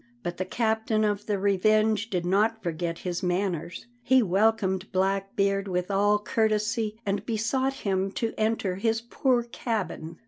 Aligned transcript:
But 0.23 0.37
the 0.37 0.45
captain 0.45 1.03
of 1.03 1.27
the 1.27 1.37
Revenge 1.37 2.09
did 2.09 2.25
not 2.25 2.63
forget 2.63 2.97
his 3.05 3.21
manners. 3.21 3.85
He 4.01 4.23
welcomed 4.23 4.91
Blackbeard 4.91 5.67
with 5.67 5.91
all 5.91 6.17
courtesy 6.17 6.99
and 7.05 7.23
besought 7.23 7.73
him 7.85 8.11
to 8.13 8.33
enter 8.35 8.77
his 8.77 8.99
poor 9.01 9.43
cabin. 9.43 10.17